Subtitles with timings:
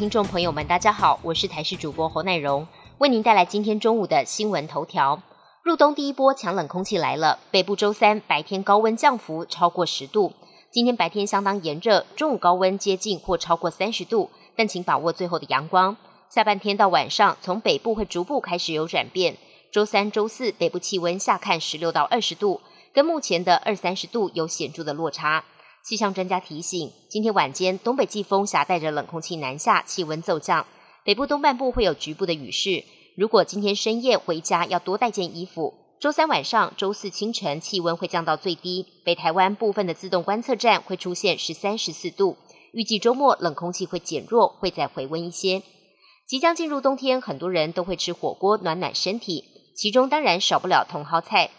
[0.00, 2.66] 听众朋友们，大家好，我是台视主播侯乃荣，
[2.96, 5.20] 为您带来今天中午的新闻头条。
[5.62, 10.32] 入冬第一波强冷空气来了，北部周三白天高温降幅超过十度。
[10.70, 15.94] 今天白天相当炎热，中午高温接近或超过三十度，但请把握最后的阳光。
[16.30, 19.36] 下半天到晚上，从北部会逐步开始有转变。
[19.70, 22.62] 周三、周四北部气温下看十六到二十度，
[22.94, 25.44] 跟目前的二三十度有显著的落差。
[25.84, 30.66] 气象专家提醒，今天晚间东北季风夹带着冷空气南下，气温骤降，
[31.04, 32.84] 北部东半部会有局部的雨势。
[33.16, 35.74] 如果今天深夜回家要多带件衣服。
[36.00, 42.38] 周三晚上、周四清晨气温会降到最低，北台湾部分的自动观测站会出现十三、十四度。
[42.72, 45.62] 预计周末冷空气会减弱，会再回温一些。
[46.26, 49.44] 即将进入冬天，很多人都会吃火锅暖暖身体，
[49.76, 51.50] 其中当然少不了茼蒿菜。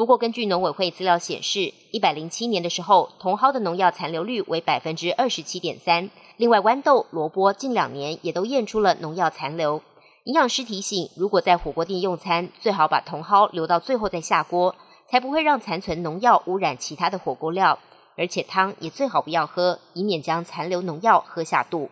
[0.00, 6.08] 不过，根据农委会资料显示，一百零七年的时候，茼蒿的农药残留率为百分之二十七点三。
[6.38, 9.82] 另外，豌豆、萝卜近两年也都验出了农药残留。
[10.24, 14.74] 营养师提醒，如果在火锅店用餐，最好把茼蒿留到最后再下锅，
[15.10, 17.78] 才不会让残存农药污染其他的火锅料。
[18.16, 21.90] 而且汤也最好不要喝，以免将残留农药喝下肚。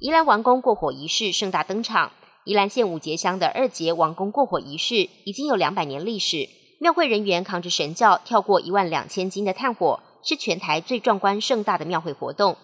[0.00, 2.10] 宜兰王宫过火仪式盛大登场。
[2.44, 6.46] 宜兰县五节乡的二节王宫过火仪式已经有两百年历史。
[6.80, 12.56] 庙会人员扛着神轿跳过一万两千斤的炭火，是全台最壮观盛大的庙会活动。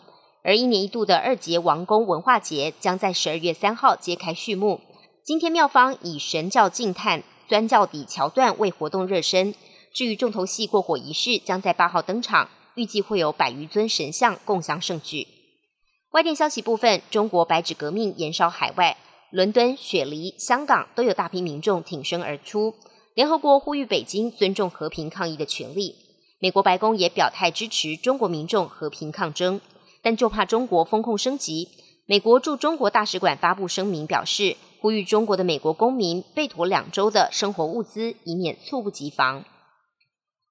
[0.44, 4.80] 而一年一度的二节王宫文化节将在十二月三号揭开序幕。
[5.24, 9.54] 今天庙方以神教敬炭、钻教底桥段为活动热身。
[9.92, 15.26] 至于重头戏过火仪式，将在八号登场，预计会有百余尊神像共襄盛举。
[16.12, 18.96] 外电消息部分，中国白纸革命延烧海外，
[19.30, 22.74] 伦敦、雪梨、香港都有大批民众挺身而出。
[23.14, 25.94] 联合国呼吁北京尊重和平抗议的权利。
[26.40, 29.60] 美国白宫也表态支持中国民众和平抗争，
[30.02, 31.68] 但就怕中国风控升级。
[32.06, 39.44] 美国驻中国大使馆发布声明表示，呼吁中国的美国公民备妥两周的生活物资，以免猝不及防。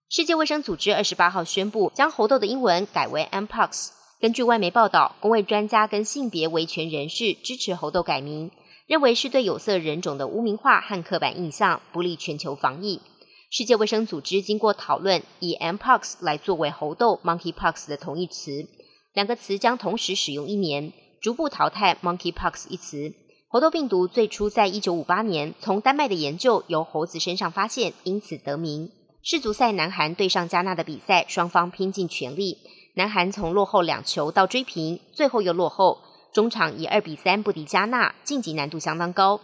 [0.09, 3.89] 世界卫生组织二十八号宣布，将猴痘的英文改为 mpox。
[4.21, 8.49] 根据外媒报道，公卫专家跟性别维权人士支持猴痘改名。
[8.85, 12.99] 认为是对有色人种的污名化和刻板印象，不利全球防疫。
[13.49, 18.67] 世界卫生组织经过讨论，以 mpox 来作为猴痘 monkeypox 的同义词，
[19.13, 20.91] 两个词将同时使用一年，
[21.21, 23.13] 逐步淘汰 monkeypox 一词。
[23.47, 28.89] 猴痘病毒最初在一九五八年从丹麦的研究由猴子身上发现，因此得名。
[29.21, 32.57] 世足赛南韩对上加纳的比赛，双方拼尽全力，
[32.95, 35.99] 南韩从落后两球到追平，最后又落后。
[36.33, 39.39] 中场以二比三不敌加纳，晋级难度相当高。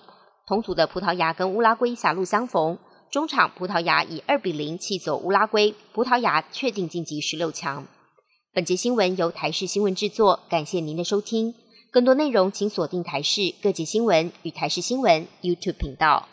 [0.47, 2.79] 同组的葡萄牙跟乌拉圭狭路相逢，
[3.11, 7.85] 中场葡萄牙以二比零气走乌拉圭，葡萄牙确定晋级十六强。
[8.51, 11.53] 本节新闻由台视新闻制作，感谢您的收听。
[11.91, 16.28] 更多内容请锁定台视各节新闻与台视新闻 YouTube 频道。